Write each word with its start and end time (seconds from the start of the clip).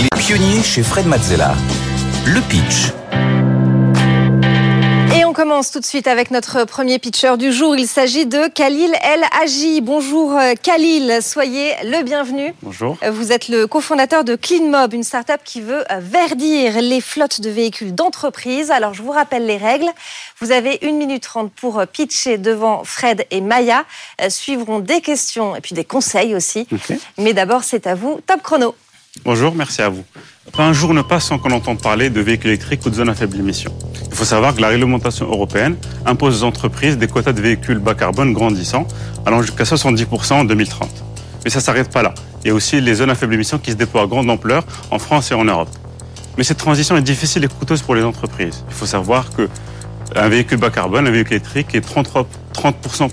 Les 0.00 0.08
pionniers 0.18 0.62
chez 0.62 0.82
Fred 0.82 1.06
Mazzella. 1.06 1.52
Le 2.24 2.40
pitch. 2.48 2.94
Et 5.14 5.26
on 5.26 5.34
commence 5.34 5.70
tout 5.70 5.78
de 5.80 5.84
suite 5.84 6.06
avec 6.06 6.30
notre 6.30 6.64
premier 6.64 6.98
pitcher 6.98 7.36
du 7.36 7.52
jour. 7.52 7.76
Il 7.76 7.86
s'agit 7.86 8.24
de 8.24 8.48
Khalil 8.48 8.94
El 9.02 9.22
Haji. 9.42 9.82
Bonjour 9.82 10.32
euh, 10.32 10.54
Khalil, 10.54 11.18
soyez 11.20 11.74
le 11.84 12.02
bienvenu. 12.02 12.54
Bonjour. 12.62 12.96
Euh, 13.02 13.10
Vous 13.10 13.30
êtes 13.30 13.48
le 13.48 13.66
cofondateur 13.66 14.24
de 14.24 14.36
CleanMob, 14.36 14.94
une 14.94 15.04
start-up 15.04 15.42
qui 15.44 15.60
veut 15.60 15.84
euh, 15.92 16.00
verdir 16.00 16.80
les 16.80 17.02
flottes 17.02 17.42
de 17.42 17.50
véhicules 17.50 17.94
d'entreprise. 17.94 18.70
Alors 18.70 18.94
je 18.94 19.02
vous 19.02 19.12
rappelle 19.12 19.44
les 19.44 19.58
règles. 19.58 19.90
Vous 20.40 20.50
avez 20.50 20.78
une 20.80 20.96
minute 20.96 21.24
trente 21.24 21.52
pour 21.52 21.84
pitcher 21.86 22.38
devant 22.38 22.84
Fred 22.84 23.26
et 23.30 23.42
Maya. 23.42 23.84
Suivront 24.30 24.78
des 24.78 25.02
questions 25.02 25.54
et 25.56 25.60
puis 25.60 25.74
des 25.74 25.84
conseils 25.84 26.34
aussi. 26.34 26.66
Mais 27.18 27.34
d'abord, 27.34 27.64
c'est 27.64 27.86
à 27.86 27.94
vous. 27.94 28.20
Top 28.26 28.42
chrono. 28.42 28.74
Bonjour, 29.22 29.54
merci 29.54 29.82
à 29.82 29.90
vous. 29.90 30.02
Pas 30.50 30.64
un 30.64 30.72
jour 30.72 30.94
ne 30.94 31.02
passe 31.02 31.26
sans 31.26 31.38
qu'on 31.38 31.50
entende 31.50 31.82
parler 31.82 32.08
de 32.08 32.22
véhicules 32.22 32.48
électriques 32.48 32.84
ou 32.86 32.90
de 32.90 32.94
zones 32.94 33.10
à 33.10 33.14
faible 33.14 33.38
émission. 33.38 33.70
Il 34.08 34.14
faut 34.14 34.24
savoir 34.24 34.54
que 34.54 34.62
la 34.62 34.68
réglementation 34.68 35.26
européenne 35.26 35.76
impose 36.06 36.42
aux 36.42 36.46
entreprises 36.46 36.96
des 36.96 37.06
quotas 37.06 37.32
de 37.32 37.40
véhicules 37.42 37.78
bas 37.78 37.94
carbone 37.94 38.32
grandissants, 38.32 38.88
allant 39.26 39.42
jusqu'à 39.42 39.64
70% 39.64 40.32
en 40.32 40.44
2030. 40.44 40.88
Mais 41.44 41.50
ça 41.50 41.58
ne 41.58 41.64
s'arrête 41.64 41.92
pas 41.92 42.02
là. 42.02 42.14
Il 42.42 42.48
y 42.48 42.50
a 42.50 42.54
aussi 42.54 42.80
les 42.80 42.94
zones 42.94 43.10
à 43.10 43.14
faible 43.14 43.34
émission 43.34 43.58
qui 43.58 43.72
se 43.72 43.76
déploient 43.76 44.02
à 44.02 44.06
grande 44.06 44.30
ampleur 44.30 44.64
en 44.90 44.98
France 44.98 45.30
et 45.30 45.34
en 45.34 45.44
Europe. 45.44 45.68
Mais 46.38 46.44
cette 46.44 46.58
transition 46.58 46.96
est 46.96 47.02
difficile 47.02 47.44
et 47.44 47.48
coûteuse 47.48 47.82
pour 47.82 47.94
les 47.94 48.02
entreprises. 48.02 48.64
Il 48.68 48.74
faut 48.74 48.86
savoir 48.86 49.28
que 49.30 49.50
un 50.16 50.28
véhicule 50.30 50.58
bas 50.58 50.70
carbone, 50.70 51.06
un 51.06 51.10
véhicule 51.10 51.34
électrique 51.34 51.74
est 51.74 51.82
33 51.82 52.26
30% 52.54 53.10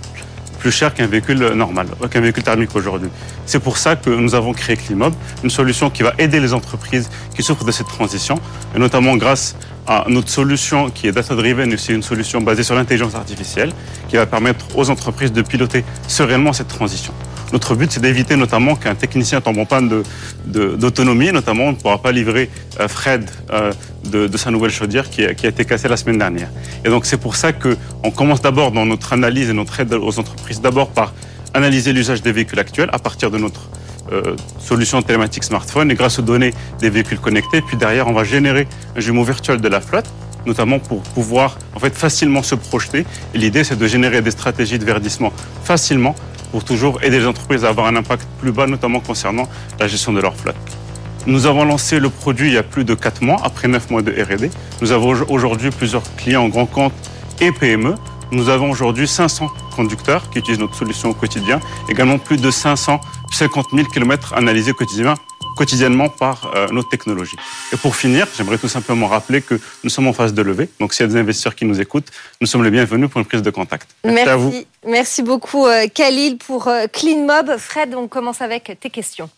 plus 0.57 0.71
cher 0.71 0.93
qu'un 0.93 1.07
véhicule 1.07 1.39
normal, 1.53 1.87
qu'un 2.11 2.21
véhicule 2.21 2.43
thermique 2.43 2.75
aujourd'hui. 2.75 3.09
C'est 3.45 3.59
pour 3.59 3.77
ça 3.77 3.95
que 3.95 4.09
nous 4.09 4.35
avons 4.35 4.53
créé 4.53 4.75
Climob, 4.75 5.13
une 5.43 5.49
solution 5.49 5.89
qui 5.89 6.03
va 6.03 6.13
aider 6.17 6.39
les 6.39 6.53
entreprises 6.53 7.09
qui 7.35 7.43
souffrent 7.43 7.65
de 7.65 7.71
cette 7.71 7.87
transition, 7.87 8.39
et 8.75 8.79
notamment 8.79 9.15
grâce 9.15 9.55
à 9.87 10.05
notre 10.09 10.29
solution 10.29 10.89
qui 10.89 11.07
est 11.07 11.11
data-driven, 11.11 11.77
c'est 11.77 11.93
une 11.93 12.03
solution 12.03 12.41
basée 12.41 12.63
sur 12.63 12.75
l'intelligence 12.75 13.15
artificielle, 13.15 13.71
qui 14.09 14.17
va 14.17 14.25
permettre 14.25 14.65
aux 14.77 14.89
entreprises 14.89 15.31
de 15.31 15.41
piloter 15.41 15.85
sereinement 16.07 16.53
cette 16.53 16.67
transition. 16.67 17.13
Notre 17.53 17.75
but, 17.75 17.91
c'est 17.91 18.01
d'éviter 18.01 18.35
notamment 18.35 18.75
qu'un 18.75 18.95
technicien 18.95 19.39
tombe 19.41 19.57
en 19.57 19.65
panne 19.65 19.87
de- 19.87 20.03
de- 20.45 20.75
d'autonomie, 20.75 21.31
notamment 21.31 21.65
on 21.65 21.71
ne 21.71 21.77
pourra 21.77 22.01
pas 22.01 22.11
livrer 22.11 22.49
euh, 22.79 22.87
Fred 22.87 23.29
euh, 23.53 23.71
de, 24.05 24.27
de 24.27 24.37
sa 24.37 24.51
nouvelle 24.51 24.71
chaudière 24.71 25.09
qui 25.09 25.23
a, 25.25 25.33
qui 25.33 25.45
a 25.45 25.49
été 25.49 25.63
cassée 25.63 25.87
la 25.87 25.97
semaine 25.97 26.17
dernière. 26.17 26.49
Et 26.83 26.89
donc 26.89 27.05
c'est 27.05 27.17
pour 27.17 27.35
ça 27.35 27.53
qu'on 27.53 28.11
commence 28.11 28.41
d'abord 28.41 28.71
dans 28.71 28.85
notre 28.85 29.13
analyse 29.13 29.49
et 29.49 29.53
notre 29.53 29.79
aide 29.79 29.93
aux 29.93 30.19
entreprises, 30.19 30.59
d'abord 30.61 30.89
par 30.89 31.13
analyser 31.53 31.93
l'usage 31.93 32.21
des 32.21 32.31
véhicules 32.33 32.59
actuels 32.59 32.89
à 32.91 32.99
partir 32.99 33.31
de 33.31 33.37
notre 33.37 33.69
euh, 34.11 34.35
solution 34.59 35.01
télématique 35.01 35.43
smartphone 35.45 35.89
et 35.91 35.95
grâce 35.95 36.19
aux 36.19 36.21
données 36.23 36.53
des 36.79 36.89
véhicules 36.89 37.19
connectés. 37.19 37.61
Puis 37.61 37.77
derrière, 37.77 38.07
on 38.07 38.13
va 38.13 38.23
générer 38.25 38.67
un 38.95 38.99
jumeau 38.99 39.23
virtuel 39.23 39.61
de 39.61 39.67
la 39.69 39.79
flotte 39.81 40.05
notamment 40.45 40.79
pour 40.79 41.01
pouvoir 41.01 41.57
en 41.75 41.79
fait 41.79 41.93
facilement 41.93 42.41
se 42.41 42.55
projeter. 42.55 43.05
Et 43.33 43.37
l'idée, 43.37 43.65
c'est 43.65 43.75
de 43.77 43.85
générer 43.85 44.21
des 44.21 44.31
stratégies 44.31 44.79
de 44.79 44.85
verdissement 44.85 45.33
facilement 45.65 46.15
pour 46.51 46.63
toujours 46.63 47.03
aider 47.03 47.19
les 47.19 47.27
entreprises 47.27 47.65
à 47.65 47.69
avoir 47.69 47.87
un 47.87 47.95
impact 47.95 48.27
plus 48.39 48.51
bas, 48.51 48.67
notamment 48.67 48.99
concernant 48.99 49.47
la 49.79 49.87
gestion 49.87 50.13
de 50.13 50.21
leur 50.21 50.35
flotte. 50.35 50.55
Nous 51.25 51.45
avons 51.45 51.65
lancé 51.65 51.99
le 51.99 52.09
produit 52.09 52.47
il 52.47 52.53
y 52.53 52.57
a 52.57 52.63
plus 52.63 52.85
de 52.85 52.93
4 52.93 53.21
mois, 53.21 53.37
après 53.43 53.67
9 53.67 53.89
mois 53.91 54.01
de 54.01 54.11
R&D. 54.11 54.49
Nous 54.81 54.91
avons 54.93 55.13
aujourd'hui 55.27 55.71
plusieurs 55.71 56.03
clients 56.15 56.43
en 56.43 56.47
grand 56.47 56.65
compte 56.65 56.93
et 57.41 57.51
PME. 57.51 57.95
Nous 58.31 58.49
avons 58.49 58.71
aujourd'hui 58.71 59.07
500 59.07 59.49
conducteurs 59.75 60.29
qui 60.29 60.39
utilisent 60.39 60.59
notre 60.59 60.75
solution 60.75 61.09
au 61.09 61.13
quotidien, 61.13 61.59
également 61.89 62.17
plus 62.17 62.37
de 62.37 62.49
550 62.49 63.67
000 63.73 63.87
km 63.89 64.33
analysés 64.33 64.73
quotidiennement, 64.73 65.15
quotidiennement 65.57 66.07
par 66.07 66.53
euh, 66.55 66.67
notre 66.71 66.89
technologie. 66.89 67.35
Et 67.73 67.77
pour 67.77 67.95
finir, 67.95 68.27
j'aimerais 68.37 68.57
tout 68.57 68.69
simplement 68.69 69.07
rappeler 69.07 69.41
que 69.41 69.59
nous 69.83 69.89
sommes 69.89 70.07
en 70.07 70.13
phase 70.13 70.33
de 70.33 70.41
levée. 70.41 70.69
Donc 70.79 70.93
s'il 70.93 71.05
y 71.05 71.09
a 71.09 71.11
des 71.11 71.19
investisseurs 71.19 71.55
qui 71.55 71.65
nous 71.65 71.81
écoutent, 71.81 72.11
nous 72.39 72.47
sommes 72.47 72.63
les 72.63 72.71
bienvenus 72.71 73.09
pour 73.09 73.19
une 73.19 73.25
prise 73.25 73.41
de 73.41 73.49
contact. 73.49 73.89
Merci, 74.05 74.29
à 74.29 74.35
vous. 74.37 74.53
Merci, 74.85 75.23
beaucoup 75.23 75.65
euh, 75.65 75.87
Khalil 75.93 76.37
pour 76.37 76.67
euh, 76.67 76.85
CleanMob. 76.87 77.57
Fred, 77.57 77.93
on 77.95 78.07
commence 78.07 78.41
avec 78.41 78.77
tes 78.79 78.89
questions. 78.89 79.29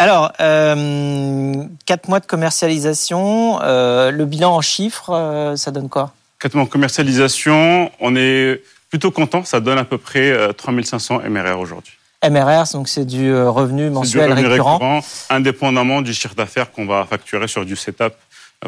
Alors, 0.00 0.32
euh, 0.40 1.64
quatre 1.84 2.08
mois 2.08 2.20
de 2.20 2.26
commercialisation, 2.26 3.60
euh, 3.62 4.12
le 4.12 4.24
bilan 4.26 4.54
en 4.54 4.60
chiffres, 4.60 5.10
euh, 5.12 5.56
ça 5.56 5.72
donne 5.72 5.88
quoi? 5.88 6.12
Quatre 6.38 6.54
mois 6.54 6.64
de 6.66 6.70
commercialisation, 6.70 7.90
on 7.98 8.14
est 8.14 8.62
plutôt 8.90 9.10
content. 9.10 9.42
Ça 9.42 9.58
donne 9.58 9.76
à 9.76 9.84
peu 9.84 9.98
près 9.98 10.30
euh, 10.30 10.52
3500 10.52 11.22
MRR 11.28 11.58
aujourd'hui. 11.58 11.97
MRR, 12.24 12.64
donc 12.72 12.88
c'est 12.88 13.04
du 13.04 13.30
euh, 13.30 13.48
revenu 13.48 13.84
du 13.84 13.90
mensuel 13.90 14.32
revenu 14.32 14.48
récurrent. 14.48 14.74
récurrent, 14.74 15.00
indépendamment 15.30 16.02
du 16.02 16.12
chiffre 16.12 16.34
d'affaires 16.34 16.72
qu'on 16.72 16.86
va 16.86 17.04
facturer 17.04 17.46
sur 17.46 17.64
du 17.64 17.76
setup. 17.76 18.14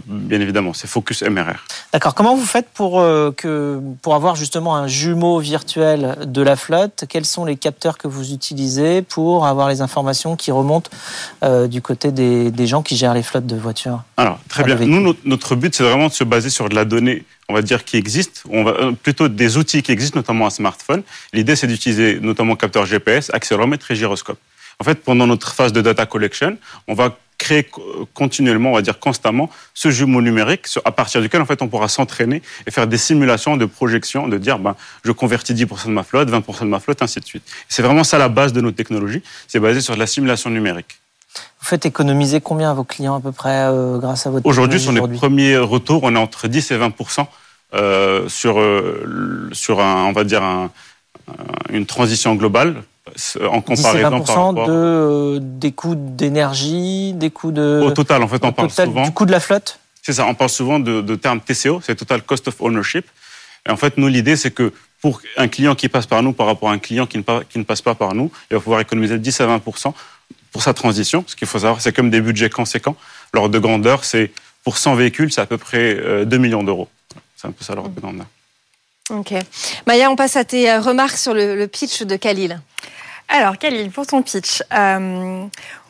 Bien 0.07 0.41
évidemment, 0.41 0.73
c'est 0.73 0.87
focus 0.87 1.25
MRR. 1.25 1.65
D'accord. 1.93 2.15
Comment 2.15 2.37
vous 2.37 2.47
faites 2.47 2.69
pour, 2.73 3.01
euh, 3.01 3.33
que, 3.37 3.81
pour 4.03 4.15
avoir 4.15 4.37
justement 4.37 4.77
un 4.77 4.87
jumeau 4.87 5.41
virtuel 5.41 6.17
de 6.27 6.43
la 6.43 6.55
flotte? 6.55 7.07
Quels 7.09 7.25
sont 7.25 7.45
les 7.45 7.57
capteurs 7.57 7.99
que 7.99 8.07
vous 8.07 8.33
utilisez 8.33 9.03
pour 9.03 9.47
avoir 9.47 9.69
les 9.69 9.81
informations 9.81 10.37
qui 10.37 10.53
remontent 10.53 10.91
euh, 11.43 11.67
du 11.67 11.83
côté 11.83 12.13
des, 12.13 12.53
des 12.53 12.67
gens 12.69 12.83
qui 12.83 12.97
gèrent 12.97 13.15
les 13.15 13.25
flottes 13.25 13.49
de 13.49 13.57
voitures? 13.57 14.05
Alors, 14.17 14.39
très 14.49 14.63
bien. 14.63 14.77
Nous, 14.77 15.01
notre, 15.01 15.21
notre 15.25 15.57
but, 15.57 15.75
c'est 15.75 15.83
vraiment 15.83 16.07
de 16.07 16.13
se 16.13 16.23
baser 16.23 16.51
sur 16.51 16.69
de 16.69 16.77
la 16.77 16.85
donnée, 16.85 17.25
on 17.49 17.55
va 17.55 17.63
dire, 17.63 17.85
qui 17.85 17.97
existe, 17.97 18.45
on 18.49 18.63
va, 18.63 18.71
euh, 18.71 18.93
plutôt 18.93 19.27
des 19.27 19.57
outils 19.57 19.83
qui 19.83 19.91
existent, 19.91 20.21
notamment 20.21 20.47
un 20.47 20.51
smartphone. 20.51 21.03
L'idée, 21.33 21.57
c'est 21.57 21.67
d'utiliser 21.67 22.21
notamment 22.21 22.55
capteur 22.55 22.87
GPS, 22.87 23.31
accéléromètre 23.35 23.91
et 23.91 23.97
gyroscope. 23.97 24.39
En 24.79 24.85
fait, 24.85 25.03
pendant 25.03 25.27
notre 25.27 25.53
phase 25.53 25.73
de 25.73 25.83
data 25.83 26.07
collection, 26.07 26.57
on 26.87 26.95
va 26.95 27.19
créer 27.41 27.65
co- 27.65 28.07
continuellement, 28.15 28.71
on 28.71 28.75
va 28.75 28.83
dire 28.83 28.99
constamment, 29.01 29.49
ce 29.75 29.91
jumeau 29.91 30.21
numérique 30.23 30.67
à 30.85 30.93
partir 30.93 31.21
duquel 31.23 31.41
en 31.41 31.47
fait 31.47 31.61
on 31.63 31.69
pourra 31.69 31.89
s'entraîner 31.89 32.43
et 32.67 32.71
faire 32.71 32.87
des 32.87 32.99
simulations 32.99 33.57
de 33.57 33.65
projection, 33.65 34.29
de 34.29 34.39
dire 34.39 34.59
ben, 34.59 34.77
je 35.05 35.11
convertis 35.13 35.55
10% 35.55 35.87
de 35.87 35.93
ma 35.93 36.03
flotte, 36.05 36.29
20% 36.31 36.61
de 36.61 36.65
ma 36.67 36.79
flotte, 36.81 37.03
ainsi 37.03 37.19
de 37.19 37.25
suite. 37.25 37.43
C'est 37.69 37.83
vraiment 37.83 38.05
ça 38.05 38.19
la 38.19 38.29
base 38.29 38.53
de 38.53 38.61
notre 38.61 38.77
technologie, 38.77 39.23
c'est 39.49 39.59
basé 39.59 39.81
sur 39.81 39.95
de 39.95 39.99
la 39.99 40.07
simulation 40.07 40.51
numérique. 40.51 41.01
Vous 41.61 41.67
faites 41.67 41.87
économiser 41.87 42.41
combien 42.41 42.71
à 42.71 42.75
vos 42.75 42.85
clients 42.85 43.17
à 43.17 43.21
peu 43.21 43.33
près 43.33 43.65
euh, 43.69 43.99
grâce 43.99 44.27
à 44.27 44.31
votre 44.31 44.45
Aujourd'hui, 44.47 44.79
sur 44.81 44.93
les 44.93 45.01
premiers 45.17 45.57
retours, 45.57 46.01
on 46.05 46.15
est 46.15 46.19
entre 46.19 46.47
10 46.49 46.71
et 46.73 46.77
20 46.77 46.93
euh, 47.73 48.29
sur, 48.29 48.59
euh, 48.61 49.49
sur 49.53 49.81
un, 49.81 50.05
on 50.07 50.13
va 50.13 50.25
dire 50.25 50.43
un- 50.43 50.71
un- 51.29 51.73
une 51.73 51.87
transition 51.87 52.35
globale 52.35 52.83
euh, 53.41 53.47
en 53.49 53.59
10 53.59 53.63
et 53.63 53.75
comparaison 53.77 54.11
20 54.11 54.11
par 54.11 54.37
rapport 54.47 54.67
de, 54.67 54.73
euh, 54.73 55.39
des 55.41 55.73
coûts 55.73 55.95
d'énergie, 55.97 57.13
des 57.15 57.31
coûts 57.31 57.53
de... 57.53 57.83
au 57.85 57.91
total. 57.91 58.23
En 58.23 58.29
fait, 58.29 58.45
on 58.45 58.53
parle 58.53 58.71
souvent. 58.71 59.03
du 59.03 59.11
coût 59.13 59.27
de 59.27 59.33
la 59.33 59.41
flotte? 59.41 59.79
C'est 60.03 60.15
ça, 60.15 60.27
on 60.27 60.35
parle 60.35 60.51
souvent 60.51 60.79
de, 60.79 61.03
de 61.03 61.15
termes 61.15 61.41
TCO, 61.41 61.81
c'est 61.85 61.95
Total 61.95 62.23
Cost 62.23 62.49
of 62.49 62.61
Ownership. 62.61 63.07
Et 63.69 63.71
en 63.71 63.77
fait, 63.77 63.99
nous, 63.99 64.09
l'idée, 64.09 64.37
c'est 64.37 64.51
que 64.51 64.73
pour 65.03 65.21
un 65.37 65.49
client 65.49 65.75
qui 65.75 65.89
passe 65.89 66.07
par 66.07 66.23
nous 66.23 66.33
par 66.33 66.47
rapport 66.47 66.71
à 66.71 66.73
un 66.73 66.79
client 66.79 67.07
qui 67.07 67.19
ne, 67.19 67.23
pa- 67.23 67.43
qui 67.49 67.59
ne 67.59 67.65
passe 67.65 67.83
pas 67.83 67.95
par 67.95 68.15
nous, 68.15 68.31
il 68.51 68.55
va 68.55 68.61
pouvoir 68.61 68.81
économiser 68.81 69.19
10 69.19 69.41
à 69.41 69.47
20 69.47 69.59
pour 69.61 69.79
sa 70.63 70.73
transition. 70.75 71.25
Ce 71.27 71.37
qu'il 71.37 71.47
faut 71.47 71.59
savoir, 71.59 71.81
c'est 71.81 71.93
comme 71.95 72.11
des 72.11 72.21
budgets 72.21 72.51
conséquents. 72.51 72.97
L'ordre 73.35 73.51
de 73.51 73.59
grandeur, 73.59 74.05
c'est 74.05 74.33
pour 74.65 74.79
100 74.79 74.95
véhicules, 74.95 75.33
c'est 75.33 75.41
à 75.41 75.47
peu 75.47 75.59
près 75.59 75.97
euh, 75.99 76.25
2 76.25 76.39
millions 76.39 76.63
d'euros. 76.65 76.89
C'est 77.37 77.49
un 77.49 77.53
peu 77.53 77.65
ça 77.65 77.75
l'ordre 77.75 77.91
de 77.95 78.01
grandeur. 78.01 78.27
Ok. 79.11 79.35
Maya, 79.87 80.11
on 80.11 80.17
passe 80.17 80.37
à 80.37 80.45
tes 80.45 80.71
euh, 80.71 80.81
remarques 80.81 81.17
sur 81.17 81.35
le, 81.35 81.57
le 81.57 81.67
pitch 81.67 82.03
de 82.03 82.17
Khalil. 82.17 82.61
Alors, 83.29 83.59
Khalil, 83.59 83.91
pour 83.91 84.07
ton 84.07 84.23
pitch, 84.23 84.63
euh, 84.73 85.45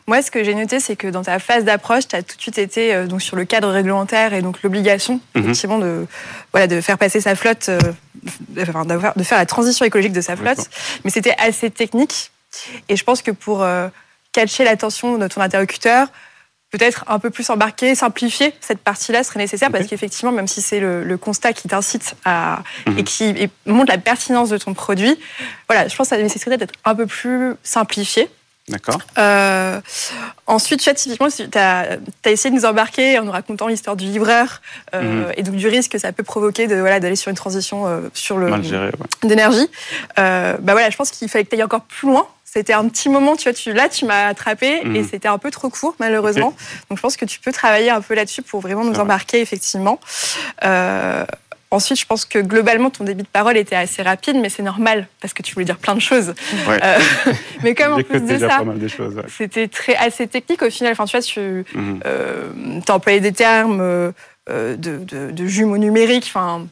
moi, 0.07 0.21
ce 0.21 0.31
que 0.31 0.43
j'ai 0.43 0.53
noté, 0.55 0.79
c'est 0.79 0.95
que 0.95 1.07
dans 1.07 1.23
ta 1.23 1.39
phase 1.39 1.63
d'approche, 1.63 2.07
tu 2.07 2.15
as 2.15 2.23
tout 2.23 2.35
de 2.35 2.41
suite 2.41 2.57
été 2.57 2.93
euh, 2.93 3.05
donc, 3.07 3.21
sur 3.21 3.35
le 3.35 3.45
cadre 3.45 3.69
réglementaire 3.69 4.33
et 4.33 4.41
donc 4.41 4.61
l'obligation, 4.63 5.19
Mhm. 5.35 5.43
effectivement, 5.43 5.77
de, 5.79 6.05
voilà, 6.51 6.67
de 6.67 6.81
faire 6.81 6.97
passer 6.97 7.21
sa 7.21 7.35
flotte, 7.35 7.69
euh, 7.69 7.79
de, 8.49 8.61
enfin, 8.63 8.85
de 8.85 9.23
faire 9.23 9.37
la 9.37 9.45
transition 9.45 9.85
écologique 9.85 10.13
de 10.13 10.21
sa 10.21 10.35
flotte. 10.35 10.69
Mais 11.03 11.11
c'était 11.11 11.35
assez 11.37 11.69
technique. 11.69 12.31
Et 12.89 12.95
je 12.97 13.03
pense 13.03 13.21
que 13.21 13.31
pour 13.31 13.63
euh, 13.63 13.87
catcher 14.33 14.63
l'attention 14.63 15.17
de 15.17 15.27
ton 15.27 15.41
interlocuteur, 15.41 16.07
peut-être 16.71 17.03
un 17.07 17.19
peu 17.19 17.29
plus 17.29 17.49
embarquer, 17.49 17.95
simplifier 17.95 18.53
cette 18.61 18.79
partie-là 18.79 19.23
serait 19.23 19.39
nécessaire 19.39 19.69
parce 19.71 19.87
qu'effectivement, 19.87 20.31
même 20.31 20.47
si 20.47 20.61
c'est 20.61 20.79
le, 20.79 21.03
le 21.03 21.17
constat 21.17 21.53
qui 21.53 21.67
t'incite 21.67 22.15
à 22.25 22.59
Mhm. 22.87 22.97
et 22.97 23.03
qui 23.03 23.23
et 23.25 23.49
montre 23.65 23.91
la 23.91 23.97
pertinence 23.97 24.49
de 24.49 24.57
ton 24.57 24.73
produit, 24.73 25.17
voilà, 25.67 25.87
je 25.87 25.95
pense 25.95 26.09
que 26.09 26.15
ça 26.15 26.21
nécessiterait 26.21 26.57
d'être 26.57 26.73
un 26.85 26.95
peu 26.95 27.05
plus 27.05 27.53
simplifié. 27.63 28.29
D'accord 28.69 28.99
Euh, 29.17 29.81
ensuite, 30.47 30.79
tu 30.79 30.85
vois, 30.89 30.93
typiquement, 30.93 31.27
tu 31.29 31.57
as, 31.57 31.97
essayé 32.25 32.51
de 32.51 32.55
nous 32.59 32.65
embarquer 32.65 33.17
en 33.19 33.23
nous 33.25 33.31
racontant 33.31 33.67
l'histoire 33.67 33.95
du 33.97 34.05
livreur 34.05 34.61
euh, 34.93 35.01
Mhm. 35.27 35.33
et 35.35 35.43
donc 35.43 35.55
du 35.55 35.67
risque 35.67 35.91
que 35.91 35.97
ça 35.97 36.11
peut 36.13 36.23
provoquer 36.23 36.67
de 36.67 36.75
voilà 36.75 36.99
d'aller 36.99 37.15
sur 37.17 37.29
une 37.29 37.35
transition 37.35 37.87
euh, 37.87 38.01
sur 38.13 38.37
le 38.37 38.49
Mal 38.49 38.63
géré, 38.63 38.85
ouais. 38.85 39.27
d'énergie. 39.29 39.67
Euh, 40.19 40.55
bah 40.61 40.73
voilà, 40.73 40.89
je 40.89 40.95
pense 40.95 41.09
qu'il 41.11 41.27
fallait 41.27 41.43
que 41.43 41.49
tu 41.49 41.55
ailles 41.55 41.63
encore 41.63 41.81
plus 41.81 42.07
loin. 42.07 42.25
C'était 42.53 42.73
un 42.73 42.87
petit 42.89 43.07
moment, 43.07 43.37
tu 43.37 43.43
vois, 43.43 43.53
tu, 43.53 43.71
là, 43.71 43.87
tu 43.87 44.03
m'as 44.05 44.27
attrapé 44.27 44.81
Mhm. 44.83 44.95
et 44.97 45.03
c'était 45.03 45.29
un 45.29 45.37
peu 45.37 45.51
trop 45.51 45.69
court, 45.69 45.95
malheureusement. 45.99 46.53
Donc, 46.89 46.97
je 46.97 47.01
pense 47.01 47.15
que 47.15 47.23
tu 47.25 47.39
peux 47.39 47.53
travailler 47.53 47.89
un 47.91 48.01
peu 48.01 48.13
là-dessus 48.13 48.41
pour 48.41 48.59
vraiment 48.59 48.83
nous 48.83 48.99
embarquer, 48.99 49.39
effectivement. 49.41 49.99
Euh, 50.63 51.25
Ensuite, 51.73 51.97
je 52.01 52.05
pense 52.05 52.25
que 52.25 52.37
globalement, 52.39 52.89
ton 52.89 53.05
débit 53.05 53.23
de 53.23 53.27
parole 53.29 53.55
était 53.55 53.77
assez 53.77 54.01
rapide, 54.01 54.35
mais 54.35 54.49
c'est 54.49 54.61
normal 54.61 55.07
parce 55.21 55.33
que 55.33 55.41
tu 55.41 55.53
voulais 55.53 55.63
dire 55.65 55.77
plein 55.77 55.95
de 55.95 56.01
choses. 56.01 56.33
Ouais. 56.67 56.77
Euh, 56.83 56.99
mais 57.63 57.73
comme 57.75 57.93
en 57.93 58.03
plus 58.03 58.19
de 58.19 58.37
ça, 58.39 58.61
ouais. 58.63 58.75
c'était 59.37 59.69
très 59.69 59.95
assez 59.95 60.27
technique 60.27 60.61
au 60.63 60.69
final. 60.69 60.91
Enfin, 60.91 61.05
tu 61.05 61.15
vois, 61.15 61.21
tu 61.25 61.63
Mhm. 61.73 62.01
as 62.85 62.91
employé 62.93 63.21
des 63.21 63.31
termes 63.31 63.79
euh, 63.79 64.11
euh, 64.49 64.75
de, 64.75 64.97
de- 64.97 65.31
de 65.31 65.45
jumeaux 65.45 65.77
numériques. 65.77 66.25
Enfin, 66.27 66.67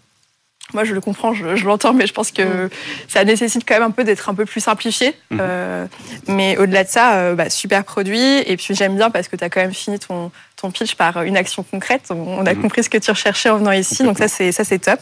moi, 0.74 0.84
je 0.84 0.94
le 0.94 1.02
comprends, 1.02 1.34
je, 1.34 1.56
je 1.56 1.66
l'entends, 1.66 1.94
mais 1.94 2.06
je 2.06 2.14
pense 2.14 2.32
que 2.32 2.70
ça 3.08 3.24
nécessite 3.24 3.64
quand 3.68 3.76
même 3.76 3.84
un 3.84 3.92
peu 3.92 4.04
d'être 4.04 4.30
un 4.30 4.36
peu 4.36 4.46
plus 4.46 4.62
simplifié. 4.62 5.16
Mhm. 5.32 5.40
Euh, 5.42 5.86
mais 6.28 6.58
au-delà 6.58 6.84
de 6.84 6.90
ça, 6.90 7.16
euh, 7.16 7.36
bah, 7.36 7.50
super 7.50 7.84
produit. 7.84 8.40
Et 8.46 8.58
puis 8.58 8.76
j'aime 8.76 8.96
bien 8.96 9.10
parce 9.10 9.28
que 9.28 9.36
tu 9.36 9.44
as 9.44 9.50
quand 9.50 9.62
même 9.62 9.74
fini 9.74 10.00
ton, 10.00 10.32
ton 10.62 10.72
pitch 10.72 10.96
par 10.96 11.22
une 11.24 11.38
action 11.38 11.64
concrète. 11.64 12.04
On, 12.10 12.46
a 12.46 12.54
Mhm. 12.54 12.62
compris 12.62 12.84
ce 12.84 12.90
que 12.90 12.98
tu 12.98 13.12
recherchais 13.12 13.50
en 13.50 13.58
venant 13.58 13.72
ici, 13.72 14.04
donc 14.04 14.18
ça 14.18 14.28
c'est 14.28 14.52
ça 14.52 14.64
c'est 14.64 14.80
top. 14.80 15.00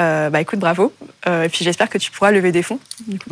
Euh, 0.00 0.30
bah 0.30 0.40
écoute, 0.40 0.58
bravo. 0.58 0.92
Euh, 1.26 1.42
et 1.44 1.48
puis 1.48 1.64
j'espère 1.64 1.88
que 1.88 1.98
tu 1.98 2.10
pourras 2.10 2.30
lever 2.30 2.52
des 2.52 2.62
fonds. 2.62 2.78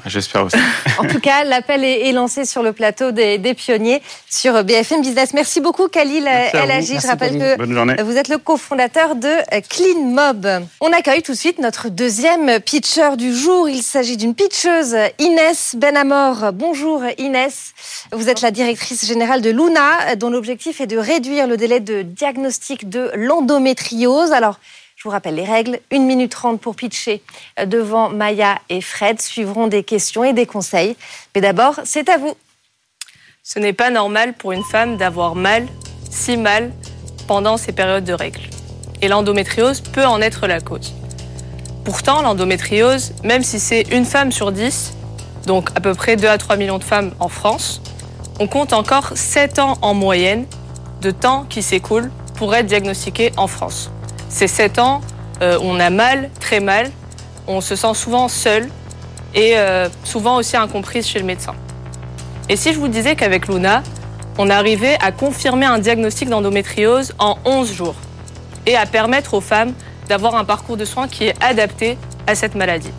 J'espère 0.06 0.44
aussi. 0.44 0.56
En 0.98 1.06
tout 1.06 1.20
cas, 1.20 1.44
l'appel 1.44 1.82
est, 1.84 2.08
est 2.08 2.12
lancé 2.12 2.44
sur 2.44 2.62
le 2.62 2.72
plateau 2.72 3.10
des, 3.10 3.38
des 3.38 3.54
pionniers 3.54 4.00
sur 4.30 4.62
BFM 4.64 5.00
Business. 5.02 5.32
Merci 5.34 5.60
beaucoup, 5.60 5.88
Khalil 5.88 6.24
Merci 6.24 6.56
à 6.56 6.60
vous. 6.60 6.64
El 6.64 6.70
Hadji. 6.70 6.98
Je 7.00 7.06
rappelle 7.06 7.38
que 7.38 7.56
Bonne 7.58 7.74
journée. 7.74 7.96
vous 8.02 8.16
êtes 8.16 8.28
le 8.28 8.38
cofondateur 8.38 9.16
de 9.16 9.28
euh, 9.28 9.60
Clean 9.68 10.00
Mob. 10.02 10.46
On 10.80 10.92
accueille 10.92 11.22
tout 11.22 11.32
de 11.32 11.36
suite 11.36 11.58
notre 11.58 11.88
deuxième 11.88 12.60
pitcher 12.60 13.16
du 13.16 13.34
jour. 13.34 13.68
Il 13.68 13.82
s'agit 13.82 14.16
d'une 14.16 14.34
pitcheuse, 14.34 14.96
Inès 15.18 15.74
Benamor. 15.76 16.52
Bonjour 16.52 17.02
Inès. 17.18 17.72
Vous 18.12 18.28
êtes 18.28 18.40
la 18.40 18.50
directrice 18.50 19.04
générale 19.06 19.40
de 19.42 19.50
Luna, 19.50 20.14
dont 20.16 20.30
l'objectif 20.30 20.80
est 20.80 20.86
de 20.86 20.96
réduire 20.98 21.46
le 21.46 21.53
délai 21.56 21.80
de 21.80 22.02
diagnostic 22.02 22.88
de 22.88 23.10
l'endométriose. 23.14 24.32
Alors, 24.32 24.58
je 24.96 25.04
vous 25.04 25.10
rappelle 25.10 25.34
les 25.34 25.44
règles. 25.44 25.80
1 25.92 25.98
minute 26.00 26.32
30 26.32 26.60
pour 26.60 26.76
pitcher 26.76 27.22
devant 27.66 28.08
Maya 28.08 28.58
et 28.68 28.80
Fred. 28.80 29.20
Suivront 29.20 29.66
des 29.66 29.82
questions 29.82 30.24
et 30.24 30.32
des 30.32 30.46
conseils. 30.46 30.96
Mais 31.34 31.40
d'abord, 31.40 31.80
c'est 31.84 32.08
à 32.08 32.16
vous. 32.16 32.34
Ce 33.42 33.58
n'est 33.58 33.74
pas 33.74 33.90
normal 33.90 34.32
pour 34.32 34.52
une 34.52 34.64
femme 34.64 34.96
d'avoir 34.96 35.34
mal, 35.34 35.66
si 36.10 36.38
mal, 36.38 36.72
pendant 37.26 37.58
ces 37.58 37.72
périodes 37.72 38.04
de 38.04 38.14
règles. 38.14 38.40
Et 39.02 39.08
l'endométriose 39.08 39.80
peut 39.80 40.06
en 40.06 40.22
être 40.22 40.46
la 40.46 40.60
cause. 40.60 40.94
Pourtant, 41.84 42.22
l'endométriose, 42.22 43.12
même 43.22 43.42
si 43.42 43.60
c'est 43.60 43.82
une 43.92 44.06
femme 44.06 44.32
sur 44.32 44.52
10, 44.52 44.94
donc 45.46 45.68
à 45.74 45.80
peu 45.80 45.92
près 45.92 46.16
2 46.16 46.26
à 46.26 46.38
3 46.38 46.56
millions 46.56 46.78
de 46.78 46.84
femmes 46.84 47.12
en 47.20 47.28
France, 47.28 47.82
on 48.40 48.46
compte 48.46 48.72
encore 48.72 49.12
7 49.14 49.58
ans 49.58 49.76
en 49.82 49.92
moyenne 49.92 50.46
de 51.04 51.10
temps 51.10 51.44
qui 51.48 51.62
s'écoule 51.62 52.10
pour 52.36 52.54
être 52.54 52.66
diagnostiqué 52.66 53.32
en 53.36 53.46
France. 53.46 53.90
Ces 54.28 54.48
7 54.48 54.78
ans, 54.78 55.00
euh, 55.42 55.58
on 55.62 55.78
a 55.78 55.90
mal, 55.90 56.30
très 56.40 56.60
mal, 56.60 56.90
on 57.46 57.60
se 57.60 57.76
sent 57.76 57.94
souvent 57.94 58.28
seul 58.28 58.68
et 59.34 59.52
euh, 59.56 59.88
souvent 60.02 60.36
aussi 60.36 60.56
incomprise 60.56 61.06
chez 61.06 61.18
le 61.18 61.24
médecin. 61.24 61.54
Et 62.48 62.56
si 62.56 62.72
je 62.72 62.78
vous 62.78 62.88
disais 62.88 63.14
qu'avec 63.16 63.48
Luna, 63.48 63.82
on 64.38 64.50
arrivait 64.50 64.96
à 65.00 65.12
confirmer 65.12 65.66
un 65.66 65.78
diagnostic 65.78 66.28
d'endométriose 66.28 67.14
en 67.18 67.36
11 67.44 67.72
jours 67.72 67.94
et 68.66 68.76
à 68.76 68.86
permettre 68.86 69.34
aux 69.34 69.40
femmes 69.40 69.74
d'avoir 70.08 70.34
un 70.34 70.44
parcours 70.44 70.76
de 70.76 70.84
soins 70.84 71.06
qui 71.06 71.24
est 71.24 71.42
adapté 71.42 71.98
à 72.26 72.34
cette 72.34 72.54
maladie? 72.54 72.90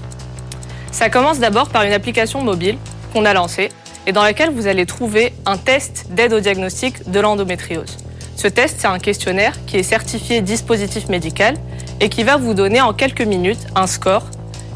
Ça 0.91 1.09
commence 1.09 1.39
d'abord 1.39 1.69
par 1.69 1.83
une 1.83 1.91
application 1.91 2.41
mobile 2.41 2.77
qu'on 3.11 3.25
a 3.25 3.33
lancée 3.33 3.69
et 4.07 4.11
dans 4.11 4.23
laquelle 4.23 4.51
vous 4.51 4.67
allez 4.67 4.85
trouver 4.85 5.33
un 5.45 5.57
test 5.57 6.07
d'aide 6.09 6.33
au 6.33 6.39
diagnostic 6.39 7.09
de 7.09 7.19
l'endométriose. 7.19 7.97
Ce 8.35 8.47
test, 8.47 8.77
c'est 8.79 8.87
un 8.87 8.99
questionnaire 8.99 9.53
qui 9.65 9.77
est 9.77 9.83
certifié 9.83 10.41
dispositif 10.41 11.07
médical 11.07 11.55
et 11.99 12.09
qui 12.09 12.23
va 12.23 12.37
vous 12.37 12.53
donner 12.53 12.81
en 12.81 12.93
quelques 12.93 13.21
minutes 13.21 13.65
un 13.75 13.87
score. 13.87 14.23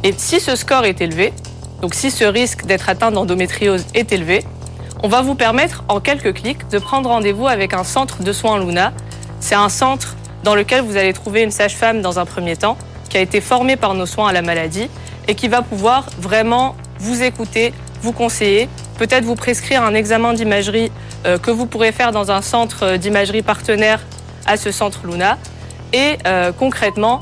Et 0.04 0.14
si 0.18 0.40
ce 0.40 0.56
score 0.56 0.86
est 0.86 1.02
élevé, 1.02 1.34
donc 1.82 1.94
si 1.94 2.12
ce 2.12 2.24
risque 2.24 2.66
d'être 2.66 2.90
atteint 2.90 3.12
d'endométriose 3.12 3.86
est 3.94 4.12
élevé, 4.12 4.44
on 5.04 5.08
va 5.08 5.22
vous 5.22 5.36
permettre 5.36 5.84
en 5.88 6.00
quelques 6.00 6.34
clics 6.34 6.68
de 6.70 6.80
prendre 6.80 7.10
rendez-vous 7.10 7.48
avec 7.48 7.74
un 7.74 7.84
centre 7.84 8.24
de 8.24 8.34
soins 8.34 8.60
Luna. 8.60 8.94
C'est 9.40 9.56
un 9.56 9.70
centre 9.70 10.16
dans 10.44 10.56
lequel 10.56 10.82
vous 10.82 10.98
allez 10.98 11.14
trouver 11.14 11.42
une 11.42 11.52
sage-femme 11.52 12.02
dans 12.02 12.20
un 12.20 12.26
premier 12.26 12.56
temps, 12.56 12.78
qui 13.10 13.18
a 13.18 13.22
été 13.22 13.42
formée 13.42 13.76
par 13.76 13.94
nos 13.94 14.06
soins 14.06 14.30
à 14.30 14.34
la 14.34 14.42
maladie 14.42 14.90
et 15.28 15.36
qui 15.36 15.48
va 15.48 15.62
pouvoir 15.62 16.06
vraiment 16.20 16.76
vous 17.00 17.24
écouter, 17.24 17.74
vous 18.02 18.12
conseiller, 18.12 18.70
peut-être 19.00 19.24
vous 19.24 19.36
prescrire 19.36 19.82
un 19.84 19.94
examen 19.96 20.34
d'imagerie 20.34 20.92
euh, 21.26 21.38
que 21.40 21.50
vous 21.50 21.66
pourrez 21.66 21.92
faire 21.92 22.12
dans 22.12 22.32
un 22.32 22.42
centre 22.42 22.84
euh, 22.84 22.98
d'imagerie 22.98 23.42
partenaire 23.42 24.02
à 24.46 24.58
ce 24.58 24.72
centre 24.72 25.08
Luna 25.08 25.38
et 25.94 26.18
euh, 26.28 26.52
concrètement 26.52 27.22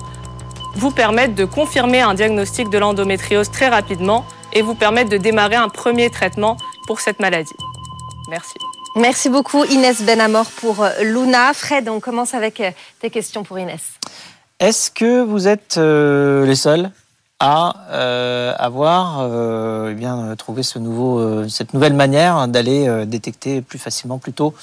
vous 0.76 0.92
permettre 0.92 1.36
de 1.36 1.46
confirmer 1.46 2.02
un 2.02 2.16
diagnostic 2.16 2.70
de 2.70 2.80
l'endométriose 2.80 3.52
très 3.52 3.70
rapidement 3.70 4.26
et 4.54 4.62
vous 4.62 4.76
permettre 4.76 5.10
de 5.10 5.18
démarrer 5.18 5.56
un 5.56 5.70
premier 5.70 6.10
traitement 6.10 6.58
pour 6.88 7.00
cette 7.00 7.20
maladie. 7.20 7.56
Merci. 8.30 8.56
Merci 8.96 9.30
beaucoup 9.30 9.64
Inès 9.66 10.02
Benamor 10.02 10.48
pour 10.52 10.86
Luna. 11.02 11.54
Fred, 11.54 11.88
on 11.90 12.00
commence 12.00 12.34
avec 12.34 12.62
tes 13.00 13.10
questions 13.12 13.44
pour 13.44 13.60
Inès. 13.60 13.82
Est-ce 14.60 14.90
que 14.90 15.22
vous 15.22 15.48
êtes 15.48 15.78
euh, 15.78 16.44
les 16.48 16.56
seuls? 16.56 16.90
À 17.40 17.76
euh, 17.92 18.54
avoir 18.58 19.20
euh, 19.22 19.90
eh 19.92 19.94
bien, 19.94 20.18
euh, 20.20 20.36
trouvé 20.36 20.64
cette 20.64 21.74
nouvelle 21.74 21.94
manière 21.94 22.48
d'aller 22.48 23.06
détecter 23.06 23.62
plus 23.62 23.78
facilement, 23.78 24.18
plus 24.18 24.34
tôt, 24.34 24.56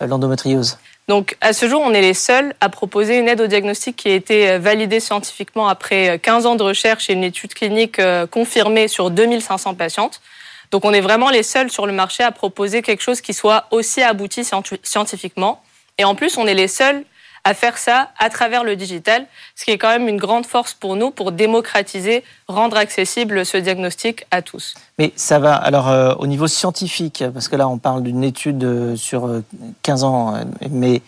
l'endométriose 0.00 0.78
Donc, 1.08 1.36
à 1.40 1.52
ce 1.52 1.68
jour, 1.68 1.82
on 1.84 1.92
est 1.92 2.00
les 2.00 2.14
seuls 2.14 2.54
à 2.60 2.70
proposer 2.70 3.18
une 3.18 3.28
aide 3.28 3.40
au 3.40 3.46
diagnostic 3.46 3.96
qui 3.96 4.08
a 4.08 4.14
été 4.14 4.58
validée 4.58 5.00
scientifiquement 5.00 5.68
après 5.68 6.18
15 6.18 6.46
ans 6.46 6.54
de 6.56 6.62
recherche 6.62 7.10
et 7.10 7.12
une 7.12 7.24
étude 7.24 7.52
clinique 7.52 8.00
confirmée 8.30 8.88
sur 8.88 9.10
2500 9.10 9.74
patientes. 9.74 10.22
Donc, 10.70 10.86
on 10.86 10.92
est 10.94 11.02
vraiment 11.02 11.28
les 11.28 11.42
seuls 11.42 11.70
sur 11.70 11.86
le 11.86 11.92
marché 11.92 12.22
à 12.22 12.32
proposer 12.32 12.80
quelque 12.80 13.02
chose 13.02 13.20
qui 13.20 13.34
soit 13.34 13.66
aussi 13.70 14.00
abouti 14.00 14.42
scienti- 14.42 14.80
scientifiquement. 14.82 15.62
Et 15.98 16.04
en 16.04 16.14
plus, 16.14 16.38
on 16.38 16.46
est 16.46 16.54
les 16.54 16.68
seuls 16.68 17.04
à 17.44 17.54
faire 17.54 17.76
ça 17.78 18.10
à 18.18 18.30
travers 18.30 18.64
le 18.64 18.76
digital, 18.76 19.26
ce 19.56 19.64
qui 19.64 19.72
est 19.72 19.78
quand 19.78 19.88
même 19.88 20.08
une 20.08 20.16
grande 20.16 20.46
force 20.46 20.74
pour 20.74 20.96
nous 20.96 21.10
pour 21.10 21.32
démocratiser, 21.32 22.22
rendre 22.48 22.76
accessible 22.76 23.44
ce 23.44 23.56
diagnostic 23.56 24.26
à 24.30 24.42
tous. 24.42 24.74
Mais 24.98 25.12
ça 25.16 25.38
va, 25.38 25.54
alors 25.54 25.88
euh, 25.88 26.14
au 26.18 26.26
niveau 26.26 26.46
scientifique, 26.46 27.24
parce 27.32 27.48
que 27.48 27.56
là 27.56 27.68
on 27.68 27.78
parle 27.78 28.02
d'une 28.02 28.22
étude 28.22 28.62
euh, 28.64 28.96
sur 28.96 29.26
euh, 29.26 29.44
15 29.82 30.04
ans, 30.04 30.34
euh, 30.34 30.44
mais 30.70 30.96
euh, 30.96 31.00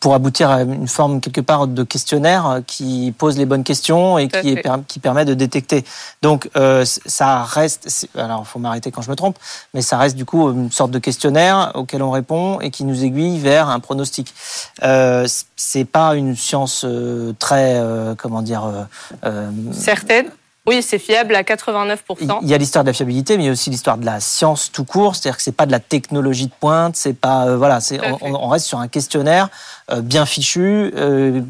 pour 0.00 0.14
aboutir 0.14 0.50
à 0.50 0.62
une 0.62 0.88
forme 0.88 1.20
quelque 1.20 1.40
part 1.40 1.68
de 1.68 1.82
questionnaire 1.84 2.46
euh, 2.46 2.60
qui 2.66 3.14
pose 3.16 3.38
les 3.38 3.46
bonnes 3.46 3.62
questions 3.62 4.18
et 4.18 4.28
qui, 4.28 4.50
est 4.50 5.00
permet 5.00 5.24
de 5.24 5.34
détecter. 5.34 5.84
Donc 6.22 6.50
euh, 6.56 6.84
ça 6.84 7.44
reste, 7.44 8.08
alors 8.16 8.46
faut 8.46 8.58
m'arrêter 8.58 8.90
quand 8.90 9.02
je 9.02 9.10
me 9.10 9.16
trompe, 9.16 9.38
mais 9.74 9.82
ça 9.82 9.96
reste 9.96 10.16
du 10.16 10.24
coup 10.24 10.50
une 10.50 10.72
sorte 10.72 10.90
de 10.90 10.98
questionnaire 10.98 11.72
auquel 11.74 12.02
on 12.02 12.10
répond 12.10 12.60
et 12.60 12.70
qui 12.70 12.84
nous 12.84 13.04
aiguille 13.04 13.38
vers 13.38 13.68
un 13.68 13.80
pronostic. 13.80 14.34
Euh, 14.82 15.26
c'est 15.56 15.84
pas 15.84 16.14
une 16.14 16.36
science 16.36 16.84
euh, 16.84 17.32
très, 17.38 17.76
euh, 17.76 18.14
comment 18.16 18.42
dire, 18.42 18.64
euh, 18.64 18.84
euh, 19.24 19.50
Certaines, 19.72 20.30
oui, 20.68 20.82
c'est 20.82 20.98
fiable 20.98 21.34
à 21.34 21.42
89%. 21.42 22.38
il 22.42 22.48
y 22.48 22.54
a 22.54 22.58
l'histoire 22.58 22.84
de 22.84 22.90
la 22.90 22.92
fiabilité, 22.92 23.36
mais 23.36 23.44
il 23.44 23.46
y 23.46 23.48
a 23.48 23.52
aussi 23.52 23.70
l'histoire 23.70 23.96
de 23.96 24.04
la 24.04 24.20
science 24.20 24.70
tout 24.70 24.84
court. 24.84 25.16
C'est-à-dire 25.16 25.36
que 25.36 25.42
c'est 25.42 25.52
pas 25.52 25.66
de 25.66 25.72
la 25.72 25.80
technologie 25.80 26.46
de 26.46 26.52
pointe, 26.60 26.94
c'est 26.96 27.14
pas 27.14 27.46
euh, 27.46 27.56
voilà, 27.56 27.80
c'est 27.80 27.98
on, 28.20 28.48
reste 28.48 28.66
sur 28.66 28.78
un 28.78 28.88
questionnaire 28.88 29.48
euh, 29.90 30.00
bien 30.00 30.26
fichu, 30.26 30.92
euh, 30.94 31.40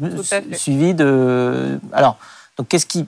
suivi 0.53 0.93
de. 0.93 1.79
Alors, 1.91 2.17
donc 2.57 2.67
qu'est-ce 2.67 2.85
qui 2.85 3.05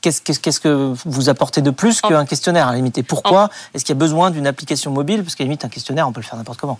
Qu'est-ce, 0.00 0.20
qu'est-ce, 0.20 0.60
que 0.60 0.94
vous 1.06 1.28
apportez 1.28 1.60
de 1.60 1.70
plus 1.70 2.00
qu'un 2.02 2.24
questionnaire 2.26 2.68
à 2.68 2.70
la 2.70 2.76
limite? 2.76 2.98
Et 2.98 3.02
pourquoi? 3.02 3.48
est-ce 3.74 3.84
qu'il 3.84 3.94
y 3.94 3.96
a 3.96 3.98
besoin 3.98 4.30
d'une 4.30 4.46
application 4.46 4.92
mobile? 4.92 5.24
Parce 5.24 5.34
qu'à 5.34 5.42
la 5.42 5.46
limite, 5.46 5.64
un 5.64 5.68
questionnaire, 5.68 6.06
on 6.06 6.12
peut 6.12 6.20
le 6.20 6.26
faire 6.26 6.36
n'importe 6.36 6.60
comment. 6.60 6.78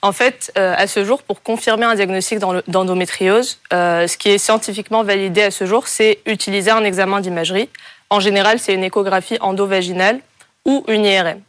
En 0.00 0.12
fait, 0.12 0.52
euh, 0.56 0.74
à 0.76 0.86
ce 0.86 1.04
jour, 1.04 1.22
pour 1.22 1.42
confirmer 1.42 1.84
un 1.84 1.94
diagnostic 1.94 2.38
d'endométriose, 2.68 3.58
euh, 3.72 4.06
ce 4.06 4.16
qui 4.16 4.28
est 4.28 4.38
scientifiquement 4.38 5.02
validé 5.02 5.42
à 5.42 5.50
ce 5.50 5.66
jour, 5.66 5.88
c'est 5.88 6.20
utiliser 6.24 6.70
un 6.70 6.84
examen 6.84 7.20
d'imagerie. 7.20 7.68
En 8.08 8.20
général, 8.20 8.60
c'est 8.60 8.74
une 8.74 8.84
échographie 8.84 9.38
endovaginale 9.40 10.20
ou 10.64 10.84
une 10.86 11.04
IRM. 11.04 11.40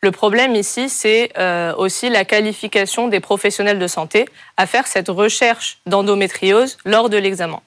Le 0.00 0.12
problème 0.12 0.54
ici, 0.54 0.88
c'est 0.88 1.32
euh, 1.38 1.74
aussi 1.74 2.08
la 2.08 2.24
qualification 2.24 3.08
des 3.08 3.20
professionnels 3.20 3.78
de 3.78 3.86
santé 3.88 4.28
à 4.56 4.66
faire 4.66 4.86
cette 4.86 5.08
recherche 5.08 5.78
d'endométriose 5.86 6.76
lors 6.84 7.08
de 7.08 7.16
l'examen. 7.16 7.60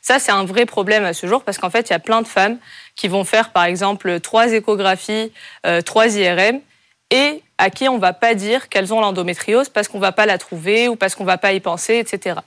Ça, 0.00 0.18
c'est 0.18 0.32
un 0.32 0.44
vrai 0.44 0.66
problème 0.66 1.04
à 1.04 1.12
ce 1.14 1.26
jour 1.26 1.42
parce 1.42 1.58
qu'en 1.58 1.70
fait, 1.70 1.88
il 1.88 1.92
y 1.92 1.96
a 1.96 1.98
plein 1.98 2.22
de 2.22 2.26
femmes 2.26 2.58
qui 2.94 3.08
vont 3.08 3.24
faire, 3.24 3.50
par 3.50 3.64
exemple, 3.64 4.20
trois 4.20 4.52
échographies, 4.52 5.32
euh, 5.66 5.80
trois 5.80 6.16
IRM, 6.16 6.60
et 7.12 7.42
à 7.58 7.70
qui 7.70 7.88
on 7.88 7.98
va 7.98 8.12
pas 8.12 8.34
dire 8.34 8.68
qu'elles 8.68 8.92
ont 8.92 9.00
l'endométriose 9.00 9.68
parce 9.68 9.86
qu'on 9.86 10.00
va 10.00 10.10
pas 10.10 10.26
la 10.26 10.38
trouver 10.38 10.88
ou 10.88 10.96
parce 10.96 11.14
qu'on 11.14 11.24
va 11.24 11.38
pas 11.38 11.52
y 11.52 11.60
penser, 11.60 11.98
etc. 11.98 12.40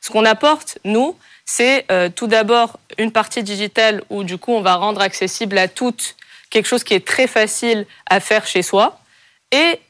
Ce 0.00 0.10
qu'on 0.10 0.24
apporte, 0.24 0.78
nous, 0.84 1.16
c'est 1.44 1.84
euh, 1.90 2.08
tout 2.08 2.28
d'abord 2.28 2.78
une 2.96 3.12
partie 3.12 3.42
digitale 3.42 4.02
où 4.08 4.24
du 4.24 4.38
coup 4.38 4.52
on 4.52 4.62
va 4.62 4.76
rendre 4.76 5.02
accessible 5.02 5.58
à 5.58 5.68
toutes 5.68 6.16
quelque 6.48 6.66
chose 6.66 6.84
qui 6.84 6.94
est 6.94 7.04
très 7.04 7.26
facile 7.26 7.86
à 8.06 8.20
faire 8.20 8.46
chez 8.46 8.62
soi 8.62 9.00
et 9.50 9.80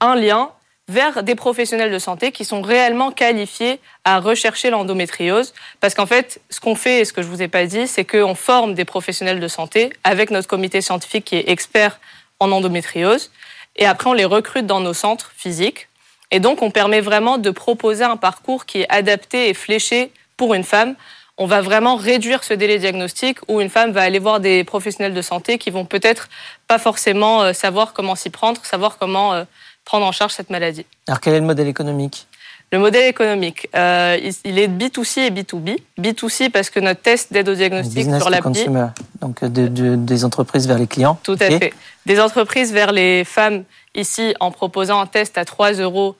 un 0.00 0.14
lien 0.14 0.50
vers 0.88 1.24
des 1.24 1.34
professionnels 1.34 1.90
de 1.90 1.98
santé 1.98 2.30
qui 2.30 2.44
sont 2.44 2.62
réellement 2.62 3.10
qualifiés 3.10 3.80
à 4.04 4.20
rechercher 4.20 4.70
l'endométriose. 4.70 5.52
Parce 5.80 5.94
qu'en 5.94 6.06
fait, 6.06 6.40
ce 6.48 6.60
qu'on 6.60 6.76
fait 6.76 7.00
et 7.00 7.04
ce 7.04 7.12
que 7.12 7.22
je 7.22 7.26
vous 7.26 7.42
ai 7.42 7.48
pas 7.48 7.66
dit, 7.66 7.88
c'est 7.88 8.04
qu'on 8.04 8.36
forme 8.36 8.74
des 8.74 8.84
professionnels 8.84 9.40
de 9.40 9.48
santé 9.48 9.92
avec 10.04 10.30
notre 10.30 10.46
comité 10.46 10.80
scientifique 10.80 11.24
qui 11.24 11.36
est 11.36 11.48
expert 11.48 11.98
en 12.38 12.52
endométriose. 12.52 13.30
Et 13.76 13.86
après, 13.86 14.10
on 14.10 14.12
les 14.12 14.24
recrute 14.24 14.66
dans 14.66 14.80
nos 14.80 14.94
centres 14.94 15.32
physiques. 15.36 15.88
Et 16.30 16.40
donc, 16.40 16.62
on 16.62 16.70
permet 16.70 17.00
vraiment 17.00 17.38
de 17.38 17.50
proposer 17.50 18.04
un 18.04 18.16
parcours 18.16 18.66
qui 18.66 18.80
est 18.80 18.88
adapté 18.88 19.48
et 19.48 19.54
fléché 19.54 20.10
pour 20.36 20.54
une 20.54 20.64
femme. 20.64 20.96
On 21.38 21.46
va 21.46 21.60
vraiment 21.60 21.96
réduire 21.96 22.42
ce 22.44 22.54
délai 22.54 22.78
diagnostique 22.78 23.38
où 23.48 23.60
une 23.60 23.68
femme 23.68 23.92
va 23.92 24.02
aller 24.02 24.18
voir 24.18 24.40
des 24.40 24.64
professionnels 24.64 25.12
de 25.12 25.22
santé 25.22 25.58
qui 25.58 25.70
vont 25.70 25.84
peut-être 25.84 26.28
pas 26.66 26.78
forcément 26.78 27.42
euh, 27.42 27.52
savoir 27.52 27.92
comment 27.92 28.14
s'y 28.14 28.30
prendre, 28.30 28.64
savoir 28.64 28.96
comment 28.96 29.34
euh, 29.34 29.44
prendre 29.84 30.06
en 30.06 30.12
charge 30.12 30.32
cette 30.32 30.48
maladie. 30.48 30.86
Alors 31.06 31.20
quel 31.20 31.34
est 31.34 31.40
le 31.40 31.46
modèle 31.46 31.68
économique? 31.68 32.26
Le 32.76 32.82
modèle 32.82 33.08
économique, 33.08 33.68
euh, 33.74 34.18
il 34.44 34.58
est 34.58 34.68
B2C 34.68 35.20
et 35.20 35.30
B2B. 35.30 35.78
B2C 35.98 36.50
parce 36.50 36.68
que 36.68 36.78
notre 36.78 37.00
test 37.00 37.32
d'aide 37.32 37.48
au 37.48 37.54
diagnostic 37.54 38.04
sur 38.04 38.28
l'appli. 38.28 38.66
Donc 39.22 39.42
de, 39.42 39.66
de, 39.66 39.96
des 39.96 40.24
entreprises 40.26 40.68
vers 40.68 40.78
les 40.78 40.86
clients. 40.86 41.18
Tout 41.22 41.38
à 41.40 41.46
fait. 41.58 41.72
Des 42.04 42.20
entreprises 42.20 42.74
vers 42.74 42.92
les 42.92 43.24
femmes 43.24 43.64
ici 43.94 44.34
en 44.40 44.50
proposant 44.50 45.00
un 45.00 45.06
test 45.06 45.38
à 45.38 45.46
3 45.46 45.72
euros 45.72 46.16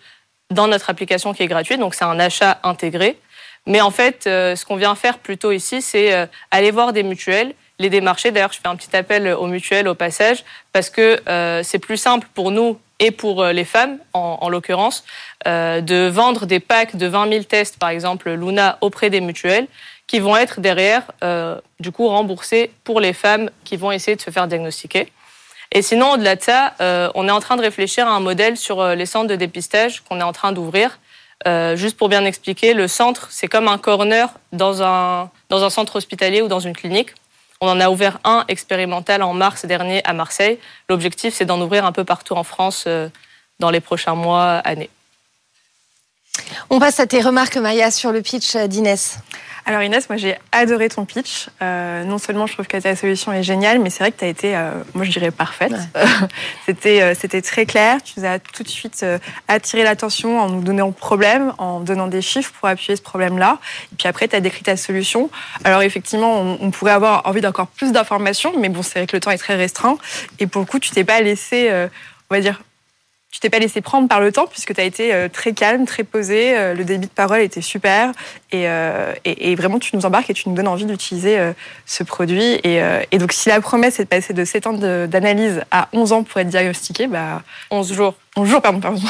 dans 0.51 0.67
notre 0.67 0.89
application 0.89 1.35
qui 1.35 1.43
est 1.43 1.47
gratuite. 1.47 1.79
Donc 1.79 1.95
c'est 1.95 2.05
un 2.05 2.19
achat 2.19 2.59
intégré. 2.63 3.19
Mais 3.67 3.83
en 3.83 3.91
fait, 3.91 4.27
euh, 4.27 4.57
ce 4.57 4.65
qu'on 4.65 4.77
vient 4.77 4.95
faire 4.95 5.19
plutôt 5.19 5.53
ici, 5.53 5.83
c'est 5.83 6.15
euh, 6.15 6.25
aller 6.51 6.71
voir 6.71 6.95
des 6.95 7.03
mutuelles 7.03 7.53
les 7.79 7.91
démarcher. 7.91 8.31
D'ailleurs, 8.31 8.53
je 8.53 8.59
fais 8.61 8.69
un 8.69 8.77
petit 8.77 8.95
appel 8.97 9.29
aux 9.29 9.47
mutuelles 9.47 9.89
au 9.89 9.95
passage 9.95 10.45
parce 10.73 10.91
que 10.91 11.21
euh, 11.29 11.63
c'est 11.63 11.79
plus 11.79 11.97
simple 11.97 12.27
pour 12.35 12.51
nous 12.51 12.79
et 12.99 13.11
pour 13.11 13.43
euh, 13.43 13.53
les 13.53 13.65
femmes, 13.65 13.99
en, 14.15 14.39
en 14.41 14.49
l'occurrence, 14.49 15.05
euh, 15.47 15.81
de 15.83 16.09
vendre 16.09 16.47
des 16.47 16.61
packs 16.61 16.97
de 16.97 17.07
20 17.07 17.31
000 17.31 17.45
tests, 17.45 17.79
par 17.79 17.91
exemple 17.91 18.31
Luna, 18.31 18.79
auprès 18.81 19.11
des 19.11 19.21
mutuelles, 19.21 19.69
qui 20.07 20.21
vont 20.21 20.37
être 20.37 20.61
derrière, 20.61 21.03
euh, 21.25 21.61
du 21.81 21.91
coup, 21.91 22.09
remboursés 22.09 22.71
pour 22.85 23.01
les 23.01 23.13
femmes 23.13 23.51
qui 23.65 23.77
vont 23.77 23.91
essayer 23.91 24.17
de 24.17 24.21
se 24.21 24.31
faire 24.31 24.47
diagnostiquer. 24.47 25.13
Et 25.73 25.83
sinon, 25.83 26.13
au-delà 26.13 26.37
de 26.37 26.43
ça, 26.43 26.75
euh, 26.81 27.11
on 27.15 27.27
est 27.27 27.33
en 27.33 27.41
train 27.41 27.57
de 27.57 27.63
réfléchir 27.63 28.07
à 28.07 28.13
un 28.13 28.21
modèle 28.21 28.57
sur 28.57 28.81
euh, 28.81 28.95
les 28.95 29.07
centres 29.07 29.29
de 29.29 29.35
dépistage 29.35 30.01
qu'on 30.01 30.21
est 30.21 30.25
en 30.25 30.33
train 30.33 30.53
d'ouvrir. 30.53 30.99
juste 31.75 31.97
pour 31.97 32.09
bien 32.09 32.25
expliquer, 32.25 32.73
le 32.73 32.89
centre, 32.89 33.29
c'est 33.31 33.49
comme 33.49 33.69
un 33.69 33.79
corner 33.79 34.29
dans 34.53 34.83
un, 34.83 35.31
dans 35.51 35.65
un 35.65 35.71
centre 35.71 35.97
hospitalier 35.97 36.41
ou 36.41 36.49
dans 36.49 36.61
une 36.61 36.75
clinique. 36.75 37.11
On 37.61 37.69
en 37.69 37.81
a 37.81 37.89
ouvert 37.89 38.19
un 38.25 38.45
expérimental 38.49 39.23
en 39.23 39.33
mars 39.33 39.65
dernier 39.65 40.05
à 40.05 40.13
Marseille. 40.13 40.59
L'objectif, 40.89 41.35
c'est 41.35 41.47
d'en 41.47 41.61
ouvrir 41.61 41.85
un 41.85 41.93
peu 41.93 42.05
partout 42.05 42.35
en 42.35 42.45
France 42.45 42.85
euh, 42.87 43.09
dans 43.61 43.71
les 43.71 43.81
prochains 43.81 44.15
mois, 44.15 44.57
années. 44.65 44.91
On 46.69 46.79
passe 46.79 47.01
à 47.01 47.07
tes 47.07 47.23
remarques, 47.23 47.57
Maya, 47.57 47.91
sur 47.91 48.13
le 48.13 48.21
pitch 48.21 48.57
d'Inès. 48.57 49.19
Alors 49.69 49.83
Inès, 49.83 50.09
moi 50.09 50.17
j'ai 50.17 50.37
adoré 50.53 50.89
ton 50.89 51.05
pitch. 51.05 51.49
Euh, 51.61 52.05
non 52.05 52.19
seulement 52.19 52.47
je 52.47 52.53
trouve 52.53 52.69
que 52.69 52.77
ta 52.77 52.95
solution 52.95 53.33
est 53.33 53.43
géniale, 53.43 53.81
mais 53.81 53.91
c'est 53.91 54.05
vrai 54.05 54.13
que 54.13 54.19
tu 54.21 54.25
as 54.25 54.29
été, 54.29 54.57
euh, 54.57 54.71
moi 54.95 55.05
je 55.05 55.11
dirais, 55.11 55.33
parfaite. 55.33 55.73
Ouais. 55.73 56.03
c'était, 56.67 57.03
euh, 57.03 57.15
c'était 57.19 57.43
très 57.43 57.67
clair. 57.67 58.01
Tu 58.01 58.21
nous 58.21 58.27
as 58.27 58.39
tout 58.39 58.63
de 58.63 58.69
suite 58.69 59.01
euh, 59.03 59.19
attiré 59.49 59.83
l'attention 59.83 60.39
en 60.39 60.49
nous 60.49 60.63
donnant 60.63 60.87
le 60.87 60.93
problème, 60.93 61.53
en 61.59 61.81
donnant 61.81 62.07
des 62.07 62.23
chiffres 62.23 62.53
pour 62.61 62.69
appuyer 62.69 62.95
ce 62.95 63.03
problème-là. 63.03 63.59
Et 63.93 63.97
puis 63.97 64.07
après, 64.07 64.29
tu 64.29 64.37
as 64.37 64.41
décrit 64.41 64.63
ta 64.63 64.77
solution. 64.77 65.31
Alors 65.65 65.83
effectivement, 65.83 66.41
on, 66.41 66.59
on 66.61 66.71
pourrait 66.71 66.93
avoir 66.93 67.27
envie 67.27 67.41
d'encore 67.41 67.67
plus 67.67 67.91
d'informations, 67.91 68.53
mais 68.57 68.69
bon, 68.69 68.85
c'est 68.85 69.01
vrai 69.01 69.07
que 69.09 69.17
le 69.17 69.21
temps 69.21 69.33
est 69.33 69.39
très 69.39 69.57
restreint. 69.57 69.99
Et 70.39 70.47
pour 70.47 70.61
le 70.61 70.67
coup, 70.67 70.79
tu 70.79 70.91
t'es 70.91 71.03
pas 71.03 71.21
laissé, 71.21 71.71
euh, 71.71 71.89
on 72.31 72.37
va 72.37 72.41
dire, 72.41 72.61
tu 73.37 73.41
t'es 73.41 73.51
pas 73.51 73.59
laissé 73.59 73.83
prendre 73.83 74.09
par 74.09 74.21
le 74.21 74.33
temps 74.33 74.47
puisque 74.47 74.75
tu 74.75 74.81
as 74.81 74.85
été 74.85 75.13
euh, 75.13 75.29
très 75.29 75.53
calme, 75.53 75.85
très 75.85 76.05
posé. 76.05 76.57
Euh, 76.57 76.73
le 76.73 76.85
débit 76.85 77.07
de 77.07 77.13
parole 77.13 77.41
était 77.41 77.61
super 77.61 78.13
et, 78.51 78.67
euh, 78.67 79.13
et, 79.27 79.53
et, 79.53 79.55
vraiment 79.55 79.79
tu 79.79 79.95
nous 79.95 80.07
embarques 80.07 80.31
et 80.31 80.33
tu 80.33 80.49
nous 80.49 80.55
donnes 80.55 80.69
envie 80.69 80.87
d'utiliser 80.87 81.53
ce 81.85 82.03
produit. 82.03 82.55
Et, 82.65 82.81
et, 83.13 83.19
donc 83.19 83.33
si 83.33 83.51
la 83.51 83.61
promesse 83.61 84.01
est 84.01 84.05
de 84.05 84.09
passer 84.09 84.33
de 84.33 84.43
7 84.43 84.67
ans 84.69 84.73
d'analyse 84.73 85.61
à 85.71 85.89
11 85.93 86.13
ans 86.13 86.23
pour 86.23 86.41
être 86.41 86.49
diagnostiqué, 86.49 87.09
bah 87.09 87.43
11 87.71 87.93
jours. 87.93 88.15
11 88.39 88.49
jours, 88.49 88.63
pardon, 88.63 88.81
pardon. 88.81 89.03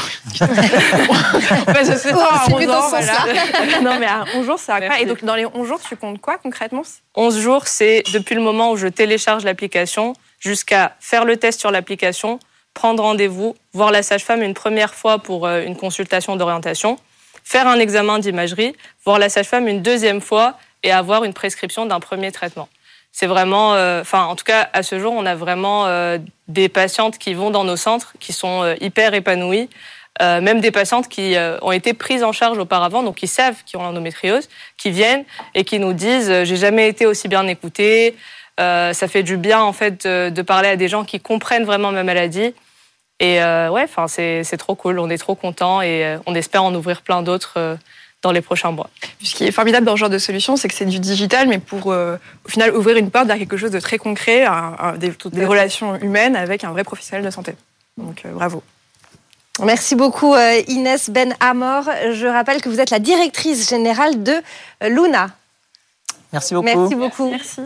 passe 1.67 1.91
de 1.91 1.97
7 1.97 2.15
ans 2.15 2.25
à 2.29 2.47
11 2.51 2.69
ans, 2.69 2.89
voilà. 2.89 3.81
Non 3.81 4.01
mais 4.01 4.07
à 4.07 4.25
11 4.35 4.45
jours, 4.45 4.59
c'est 4.59 4.73
incroyable. 4.73 5.03
Et 5.03 5.07
donc 5.07 5.23
dans 5.25 5.37
les 5.37 5.47
11 5.47 5.69
jours, 5.69 5.81
tu 5.89 5.95
comptes 5.95 6.21
quoi 6.21 6.39
concrètement? 6.39 6.83
11 7.15 7.39
jours, 7.39 7.69
c'est 7.69 8.03
depuis 8.13 8.35
le 8.35 8.41
moment 8.41 8.73
où 8.73 8.77
je 8.77 8.89
télécharge 8.89 9.45
l'application 9.45 10.15
jusqu'à 10.41 10.97
faire 10.99 11.25
le 11.25 11.37
test 11.37 11.61
sur 11.61 11.71
l'application, 11.71 12.41
prendre 12.77 13.03
rendez-vous, 13.03 13.57
voir 13.73 13.91
la 13.91 14.03
sage-femme 14.03 14.43
une 14.43 14.53
première 14.53 14.95
fois 14.95 15.19
pour 15.19 15.47
euh, 15.47 15.63
une 15.65 15.77
consultation 15.77 16.37
d'orientation, 16.37 16.99
faire 17.43 17.67
un 17.67 17.79
examen 17.79 18.19
d'imagerie, 18.19 18.77
voir 19.05 19.19
la 19.19 19.31
sage-femme 19.31 19.67
une 19.67 19.81
deuxième 19.81 20.21
fois 20.21 20.59
et 20.83 20.93
avoir 20.93 21.25
une 21.25 21.33
prescription 21.33 21.87
d'un 21.87 22.01
premier 22.01 22.31
traitement. 22.33 22.69
C'est 23.13 23.27
vraiment, 23.27 23.75
euh, 23.75 24.03
enfin, 24.03 24.25
en 24.25 24.37
tout 24.37 24.45
cas, 24.45 24.69
à 24.75 24.83
ce 24.83 25.01
jour, 25.01 25.15
on 25.17 25.25
a 25.25 25.35
vraiment 25.35 25.87
euh, 25.87 26.19
des 26.49 26.69
patientes 26.69 27.17
qui 27.17 27.33
vont 27.33 27.51
dans 27.51 27.65
nos 27.65 27.77
centres, 27.77 28.13
qui 28.21 28.35
sont 28.35 28.77
hyper 28.81 29.15
épanouies, 29.15 29.71
même 30.21 30.61
des 30.61 30.71
patientes 30.71 31.09
qui 31.09 31.37
ont 31.61 31.73
été 31.73 31.93
prises 31.93 32.25
en 32.25 32.33
charge 32.33 32.57
auparavant, 32.57 33.03
donc 33.03 33.17
qui 33.17 33.27
savent 33.27 33.57
qu'ils 33.67 33.79
ont 33.79 33.83
l'endométriose, 33.83 34.49
qui 34.79 34.91
viennent 34.91 35.25
et 35.55 35.65
qui 35.65 35.79
nous 35.79 35.93
disent 35.93 36.31
j'ai 36.45 36.57
jamais 36.57 36.89
été 36.89 37.05
aussi 37.05 37.29
bien 37.29 37.47
écoutée. 37.47 38.15
Ça 38.59 39.09
fait 39.09 39.23
du 39.23 39.37
bien 39.37 39.61
en 39.61 39.73
fait 39.73 40.07
de, 40.07 40.31
de 40.31 40.43
parler 40.43 40.69
à 40.69 40.77
des 40.77 40.89
gens 40.89 41.05
qui 41.05 41.21
comprennent 41.21 41.65
vraiment 41.65 41.93
ma 41.93 42.05
maladie 42.05 42.55
et 43.19 43.43
euh, 43.43 43.71
ouais, 43.71 43.85
enfin 43.85 44.09
c'est 44.09 44.57
trop 44.59 44.75
cool, 44.75 44.99
on 44.99 45.09
est 45.09 45.19
trop 45.19 45.35
content 45.35 45.81
et 45.81 46.05
euh, 46.05 46.19
on 46.27 46.35
espère 46.35 46.63
en 46.65 46.75
ouvrir 46.75 47.03
plein 47.03 47.23
d'autres 47.23 47.55
euh, 47.57 47.77
dans 48.23 48.33
les 48.33 48.43
prochains 48.43 48.73
mois. 48.73 48.91
Ce 49.23 49.35
qui 49.35 49.45
est 49.45 49.53
formidable 49.53 49.87
dans 49.87 49.95
ce 49.95 50.01
genre 50.01 50.11
de 50.11 50.19
solution, 50.19 50.57
c'est 50.57 50.69
que 50.69 50.75
c'est 50.75 50.85
du 50.87 50.99
digital, 50.99 51.49
mais 51.49 51.59
pour 51.59 51.93
euh, 51.93 52.17
au 52.45 52.49
final 52.49 52.75
ouvrir 52.75 52.97
une 52.97 53.11
porte 53.11 53.27
vers 53.27 53.39
quelque 53.39 53.57
chose 53.57 53.71
de 53.71 53.81
très 53.81 53.99
concret, 53.99 54.45
un, 54.45 54.77
un, 54.79 54.93
des, 54.93 55.13
des 55.33 55.45
relations 55.47 55.97
humaines 55.97 56.37
avec 56.37 56.65
un 56.65 56.73
vrai 56.73 56.85
professionnel 56.85 57.25
de 57.25 57.31
santé. 57.31 57.55
Donc 57.97 58.23
euh, 58.25 58.33
bravo. 58.33 58.63
Merci 59.63 59.95
beaucoup 59.95 60.35
Inès 60.69 61.09
Ben 61.09 61.35
Amor. 61.41 61.85
Je 62.13 62.27
rappelle 62.27 62.61
que 62.61 62.69
vous 62.69 62.81
êtes 62.81 62.91
la 62.91 62.99
directrice 62.99 63.67
générale 63.71 64.23
de 64.23 64.35
Luna. 64.83 65.31
Merci 66.35 66.53
beaucoup. 66.53 66.67
Merci 66.67 66.95
beaucoup. 66.95 67.31
Merci. 67.31 67.63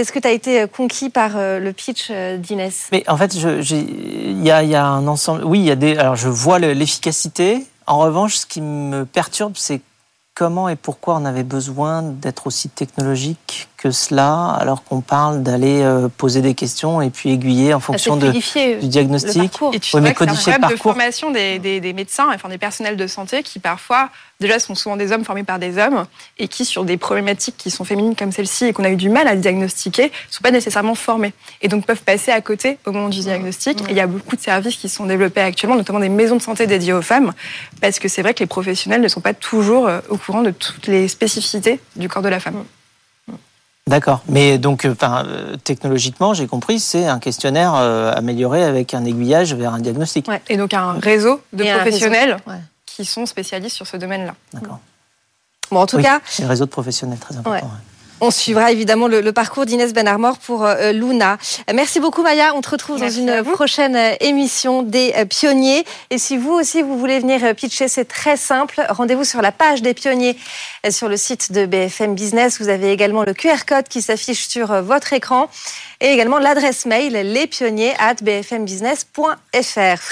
Est-ce 0.00 0.12
que 0.12 0.18
tu 0.18 0.28
as 0.28 0.32
été 0.32 0.66
conquis 0.68 1.10
par 1.10 1.36
euh, 1.36 1.58
le 1.58 1.72
pitch 1.72 2.08
euh, 2.10 2.36
d'Inès? 2.36 2.88
Mais 2.92 3.04
en 3.08 3.16
fait, 3.16 3.34
il 3.34 4.42
y 4.42 4.46
y 4.46 4.50
a, 4.50 4.84
un 4.84 5.06
ensemble. 5.06 5.44
Oui, 5.44 5.60
il 5.60 5.64
y 5.64 5.70
a 5.70 5.76
des. 5.76 5.96
Alors, 5.96 6.16
je 6.16 6.28
vois 6.28 6.58
l'efficacité. 6.58 7.66
En 7.86 7.98
revanche, 7.98 8.36
ce 8.36 8.46
qui 8.46 8.60
me 8.60 9.04
perturbe, 9.04 9.54
c'est 9.56 9.80
comment 10.34 10.68
et 10.68 10.76
pourquoi 10.76 11.16
on 11.16 11.24
avait 11.24 11.42
besoin 11.42 12.02
d'être 12.02 12.46
aussi 12.46 12.68
technologique 12.68 13.68
que 13.82 13.90
cela, 13.90 14.56
alors 14.60 14.84
qu'on 14.84 15.00
parle 15.00 15.42
d'aller 15.42 15.82
euh, 15.82 16.06
poser 16.08 16.40
des 16.40 16.54
questions 16.54 17.02
et 17.02 17.10
puis 17.10 17.30
aiguiller 17.30 17.74
en 17.74 17.80
fonction 17.80 18.16
de, 18.16 18.30
du 18.30 18.86
diagnostic. 18.86 19.58
Et 19.72 19.80
tu 19.80 19.96
oui, 19.96 20.02
mais 20.02 20.14
codifier 20.14 20.52
le 20.52 20.72
de 20.72 20.76
formation 20.76 21.32
des, 21.32 21.58
des, 21.58 21.80
des, 21.80 21.92
médecins, 21.92 22.28
enfin 22.32 22.48
des 22.48 22.58
personnels 22.58 22.96
de 22.96 23.06
santé 23.08 23.42
qui 23.42 23.58
parfois, 23.58 24.10
déjà, 24.38 24.60
sont 24.60 24.76
souvent 24.76 24.96
des 24.96 25.10
hommes 25.10 25.24
formés 25.24 25.42
par 25.42 25.58
des 25.58 25.78
hommes 25.78 26.06
et 26.38 26.46
qui, 26.46 26.64
sur 26.64 26.84
des 26.84 26.96
problématiques 26.96 27.56
qui 27.58 27.72
sont 27.72 27.82
féminines 27.82 28.14
comme 28.14 28.30
celle-ci 28.30 28.66
et 28.66 28.72
qu'on 28.72 28.84
a 28.84 28.90
eu 28.90 28.96
du 28.96 29.08
mal 29.08 29.26
à 29.26 29.34
diagnostiquer, 29.34 30.04
ne 30.04 30.32
sont 30.32 30.42
pas 30.42 30.52
nécessairement 30.52 30.94
formés 30.94 31.32
et 31.60 31.66
donc 31.66 31.84
peuvent 31.84 32.02
passer 32.02 32.30
à 32.30 32.40
côté 32.40 32.78
au 32.86 32.92
moment 32.92 33.08
du 33.08 33.18
diagnostic. 33.18 33.82
Mmh. 33.82 33.86
Et 33.88 33.90
il 33.90 33.96
y 33.96 34.00
a 34.00 34.06
beaucoup 34.06 34.36
de 34.36 34.40
services 34.40 34.76
qui 34.76 34.88
sont 34.88 35.06
développés 35.06 35.40
actuellement, 35.40 35.74
notamment 35.74 36.00
des 36.00 36.08
maisons 36.08 36.36
de 36.36 36.42
santé 36.42 36.68
dédiées 36.68 36.92
aux 36.92 37.02
femmes, 37.02 37.32
parce 37.80 37.98
que 37.98 38.06
c'est 38.06 38.22
vrai 38.22 38.32
que 38.32 38.40
les 38.40 38.46
professionnels 38.46 39.00
ne 39.00 39.08
sont 39.08 39.20
pas 39.20 39.34
toujours 39.34 39.88
euh, 39.88 39.98
au 40.08 40.18
courant 40.18 40.42
de 40.42 40.52
toutes 40.52 40.86
les 40.86 41.08
spécificités 41.08 41.80
du 41.96 42.08
corps 42.08 42.22
de 42.22 42.28
la 42.28 42.38
femme. 42.38 42.54
Mmh. 42.54 42.81
D'accord. 43.88 44.22
Mais 44.28 44.58
donc, 44.58 44.86
enfin, 44.90 45.24
euh, 45.26 45.56
technologiquement, 45.56 46.34
j'ai 46.34 46.46
compris, 46.46 46.78
c'est 46.78 47.06
un 47.08 47.18
questionnaire 47.18 47.74
euh, 47.74 48.12
amélioré 48.14 48.62
avec 48.62 48.94
un 48.94 49.04
aiguillage 49.04 49.54
vers 49.54 49.74
un 49.74 49.80
diagnostic. 49.80 50.28
Ouais. 50.28 50.40
Et 50.48 50.56
donc 50.56 50.72
un 50.72 50.92
réseau 50.92 51.40
de 51.52 51.64
Et 51.64 51.72
professionnels 51.72 52.32
réseau. 52.32 52.42
Ouais. 52.46 52.62
qui 52.86 53.04
sont 53.04 53.26
spécialistes 53.26 53.74
sur 53.76 53.86
ce 53.86 53.96
domaine-là. 53.96 54.34
D'accord. 54.54 54.78
Bon, 55.70 55.80
en 55.80 55.86
tout 55.86 55.96
oui, 55.96 56.02
cas, 56.04 56.20
c'est 56.26 56.44
un 56.44 56.48
réseau 56.48 56.66
de 56.66 56.70
professionnels 56.70 57.18
très 57.18 57.36
important. 57.36 57.66
Ouais. 57.66 57.72
On 58.24 58.30
suivra 58.30 58.70
évidemment 58.70 59.08
le, 59.08 59.20
le 59.20 59.32
parcours 59.32 59.66
d'Inès 59.66 59.92
Ben 59.92 60.06
Armor 60.06 60.38
pour 60.38 60.64
euh, 60.64 60.92
Luna. 60.92 61.38
Merci 61.74 61.98
beaucoup 61.98 62.22
Maya. 62.22 62.52
On 62.54 62.60
te 62.60 62.70
retrouve 62.70 63.00
Merci 63.00 63.24
dans 63.24 63.38
une 63.38 63.50
prochaine 63.50 63.96
euh, 63.96 64.14
émission 64.20 64.84
des 64.84 65.12
euh, 65.16 65.24
pionniers. 65.24 65.84
Et 66.10 66.18
si 66.18 66.36
vous 66.36 66.52
aussi 66.52 66.82
vous 66.82 66.96
voulez 66.96 67.18
venir 67.18 67.40
pitcher, 67.56 67.88
c'est 67.88 68.04
très 68.04 68.36
simple. 68.36 68.80
Rendez-vous 68.90 69.24
sur 69.24 69.42
la 69.42 69.50
page 69.50 69.82
des 69.82 69.92
pionniers 69.92 70.36
sur 70.88 71.08
le 71.08 71.16
site 71.16 71.50
de 71.50 71.66
BFM 71.66 72.14
Business. 72.14 72.60
Vous 72.60 72.68
avez 72.68 72.92
également 72.92 73.24
le 73.24 73.34
QR 73.34 73.64
code 73.66 73.88
qui 73.88 74.00
s'affiche 74.00 74.46
sur 74.46 74.68
votre 74.82 75.12
écran 75.14 75.48
et 76.00 76.06
également 76.12 76.38
l'adresse 76.38 76.86
mail 76.86 77.14
lespionniers 77.14 77.94
at 77.98 78.14
bfmbusiness.fr. 78.22 80.00